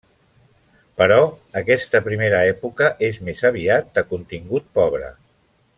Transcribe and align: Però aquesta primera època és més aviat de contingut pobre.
Però 1.01 1.17
aquesta 1.61 2.01
primera 2.07 2.41
època 2.55 2.89
és 3.11 3.23
més 3.29 3.47
aviat 3.51 3.93
de 3.99 4.05
contingut 4.15 4.71
pobre. 4.81 5.13